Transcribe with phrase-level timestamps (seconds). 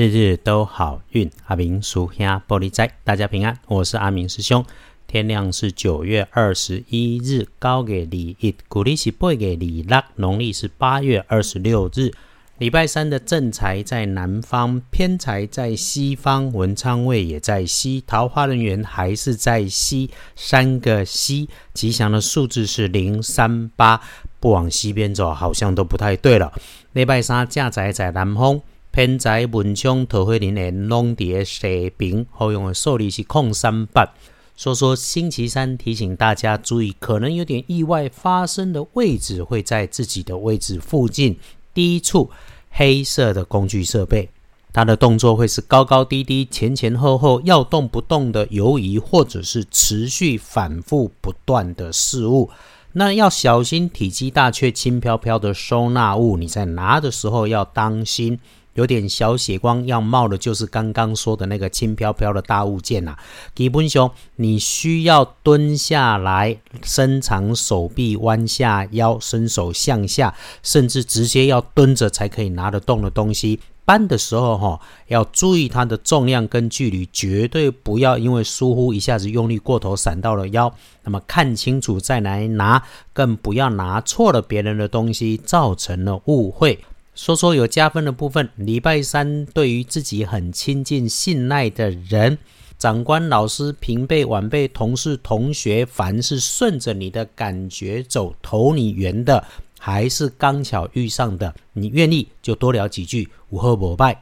[0.00, 4.64] 日日都好运，阿明属兄玻璃仔，大家平安，我是阿明师兄。
[5.06, 12.12] 天亮是九月二十一日，高给礼一，古历是八月礼六，农历是八月二十六日。
[12.56, 21.50] 礼拜三的正财在南方，偏财在西方，文昌位也在西，桃花人员还是在西，三个西。
[21.74, 24.00] 吉祥的数字是零三八，
[24.38, 26.50] 不往西边走，好像都不太对了。
[26.94, 28.62] 礼拜三正财在南方。
[28.92, 34.12] 偏在文昌桃花林的拢伫西边，好用的数字是空三八。
[34.56, 41.38] 说说星期三提醒大家注意，可能有点意外发生的位置会在自己的位置附近。
[41.72, 42.30] 第一处
[42.70, 44.28] 黑色的工具设备，
[44.72, 52.50] 它的动作会是高高低低、前前后后、要动不动的游移，或者是持续反复不断的事物。
[52.92, 58.38] 那要小心体积大却轻飘飘的收纳物，你在拿的时候要当心。
[58.74, 63.16] 有点小血光要冒的，就是刚刚说的那个轻飘飘的大物件呐。
[63.54, 73.60] 基本上，你需要蹲下来，伸长手臂，弯下腰，伸手向下，甚至直接要蹲着才可以拿得动的东西。
[73.82, 80.72] 搬的时候哈，要注意它的重量跟距离，绝对不要因为疏忽一下子用力过头，闪到了腰。
[81.02, 82.80] 那么看清楚再来拿，
[83.12, 86.78] 更不要拿错了别人的东西，造成了误会。
[87.20, 88.48] 说说有加分的部分。
[88.56, 92.38] 礼拜三对于自己很亲近、信赖的人，
[92.78, 99.44] 长官、老师、平辈、晚辈、同事、同学，凡是顺着你的感觉走、投你缘的，
[99.78, 104.18] 还是刚巧遇上的，你愿意就多聊几句，无后不拜。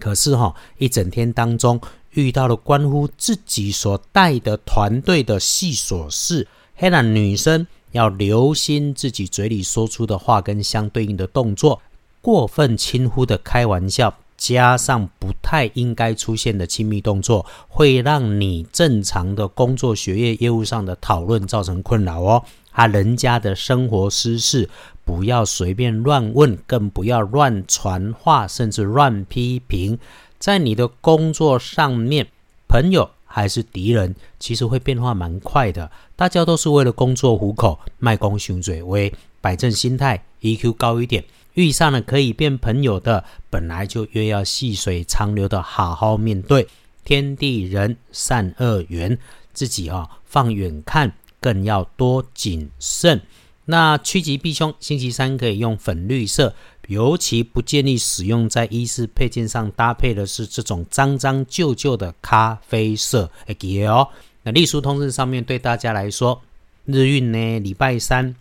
[0.00, 1.80] 可是哈，一整天当中
[2.14, 11.80] 遇到了关乎自己所带的团队的细琐事，黑男女生要留心自己嘴里说出的话跟相对应的动作。
[12.20, 22.42] 过分轻忽的开玩笑，加上不太应该出现的亲密动作，会让你正常的工作、学业、业务上的讨论造成困扰哦。
[22.72, 24.68] 他人家的生活私事，
[25.04, 29.98] 不要随便乱问，更不要乱传话，甚至乱批评。
[30.38, 32.26] 在你的工作上面，
[32.68, 35.90] 朋友还是敌人，其实会变化蛮快的。
[36.16, 41.24] 大家都是为了工作糊口，卖公胸嘴威摆正心态，EQ 高一点。
[41.54, 46.66] 遇上了可以变朋友的，本来就越要细水长流的好好面对。
[47.04, 49.18] 天地人善恶缘，
[49.52, 53.20] 自己啊放远看，更要多谨慎。
[53.64, 56.54] 那趋吉避凶，星期三可以用粉绿色，
[56.88, 63.30] 尤其不建议使用在衣饰配件上搭配的是这种脏脏旧旧的咖啡色。
[63.46, 64.08] 哎，记哦。
[64.42, 66.40] 那隶书通知上面对大家来说，
[66.84, 68.34] 日运呢，礼拜三，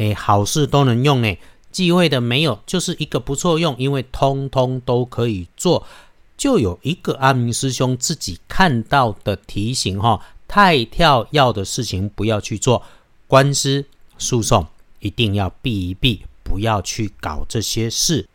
[0.00, 1.36] 哎，好事都能用呢。
[1.70, 5.86] 忌讳的没有，就是一个不错用，因为通通都可以做。
[6.38, 12.82] 就有一个阿明师兄自己看到的提醒哈，太跳要的事情不要去做，
[13.26, 13.84] 官司
[14.16, 14.66] 诉讼
[15.00, 18.26] 一定要避一避，不要去搞这些事。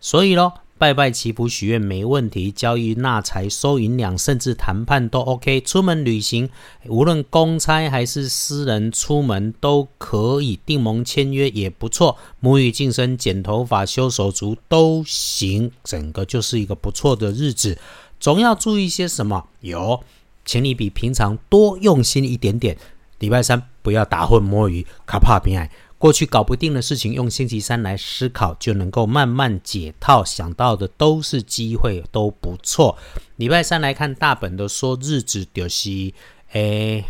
[0.00, 0.54] 所以咯。
[0.78, 5.58] 拜拜祈福许愿没问题，交易纳财收银两，甚至谈判都 OK。
[5.62, 6.50] 出门旅行，
[6.86, 12.18] 无论公差还是私人出门都可以订盟签约也不错。
[12.40, 17.78] 母语晋升、剪头发、修手足都行，整个就是一个不错的日子。
[18.20, 19.46] 总要注意些什么？
[19.60, 20.04] 有，
[20.44, 22.76] 请你比平常多用心一点点。
[23.18, 25.70] 礼拜三不要打混摸鱼，卡怕偏爱。
[25.98, 30.22] 过去搞不定的事情，用星期三来思考，就能够慢慢解套。
[30.22, 32.98] 想到的都是机会，都不错。
[33.36, 36.12] 礼拜三来看大本的说，日子就是，
[36.52, 37.04] 诶，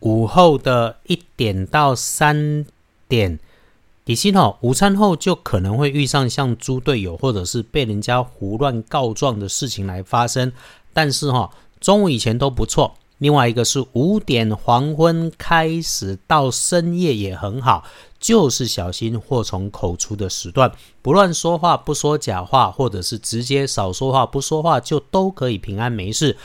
[0.00, 2.64] 午后的一点到三
[3.08, 3.40] 点，
[4.04, 10.52] 底薪哦，午餐后就可能会遇上像猪队友或者是被人家胡乱告状的事情来发生。
[10.92, 12.94] 但是哈，中午以前都不错。
[13.18, 17.84] 另外一个是五点黄昏开始到深夜也很好，
[18.18, 20.70] 就是小心祸从口出的时段，
[21.02, 26.36] 不乱说话，不说假话，或者是直接少说话，不说话就都可以平安没事。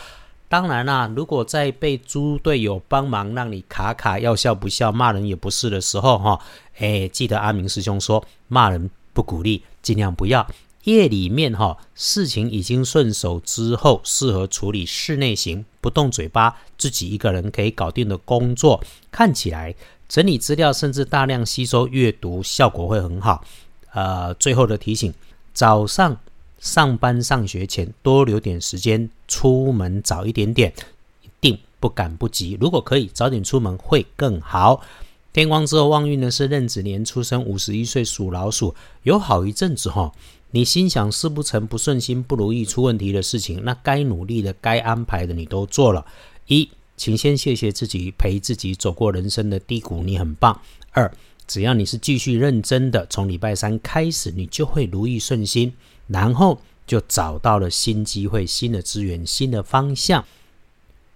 [0.49, 6.39] 当然啦，如果在被猪队友帮忙让你卡卡要笑不笑，骂人也不是的时候，哈，
[6.77, 10.47] 哎，记得阿明师兄说，骂人不鼓励，尽量不要。
[10.83, 18.81] 夜里面哈，事情已经顺手之后，适合处理室内型不动嘴巴，自己一个人可以搞定的工作，
[19.11, 19.75] 看起来
[20.07, 23.43] 整理资料甚至大量吸收阅读效果会很好。
[23.91, 25.13] 呃，最后的提醒：
[25.53, 26.17] 早上
[26.59, 30.71] 上班上学前多留点时间，出门早一点点，
[31.21, 32.57] 一定不赶不急。
[32.61, 34.81] 如果可以早点出门会更好。
[35.33, 40.11] 天光之后旺运呢是壬子年出生，五十一岁属老鼠，有好一阵子哈。
[40.55, 46.05] 你心想事不成、不顺心、不如意、出问题的事情，那该努力的、该安排的你都做了。
[46.45, 50.61] 一，请先谢谢自己，陪自己走过人生的低谷，你很棒。
[50.91, 51.11] 二，
[51.47, 55.73] 只要你是继续认真的，从礼拜三开始，你就会如意顺心，
[56.05, 60.23] 然后就找到了新机会、新的资源、新的方向，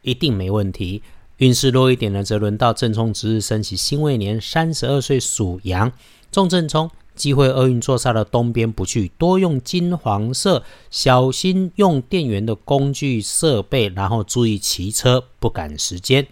[0.01, 1.03] 一定没问题。
[1.37, 5.91] 运势弱一点呢，则轮到正冲值日升起，辛未年三十二岁属羊，
[6.31, 6.89] 重正冲。
[7.17, 16.25] 机会厄运坐煞的东边不去，多用金黄色，小心用电源的工具设备，然后注意骑车，不赶时间。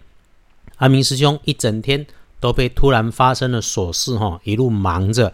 [0.78, 2.06] 阿明师兄一整天
[2.40, 5.34] 都被突然发生的琐事哈，一路忙着，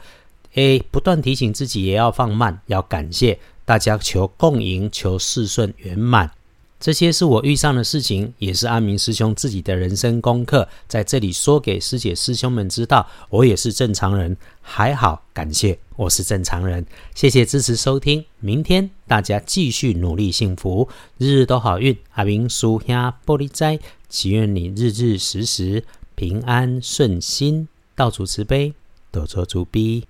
[0.54, 6.32] 诶，不断提醒自己也要放慢，要感谢大家，求共赢，求事顺圆满。
[6.82, 16.84] 这些是我遇上的事情，也是阿明师兄自己的人生功课，在这里说给师姐师兄们知道，我也是正常人，还好，感谢我是正常人，
[17.14, 20.90] 谢谢支持收听，明天大家继续努力幸福，
[21.20, 23.80] 日日都好运，阿明叔兄玻璃斋，
[24.10, 25.84] 祈愿你日日时时
[26.16, 28.74] 平安顺心，到处慈悲，
[29.12, 30.06] 多做主逼。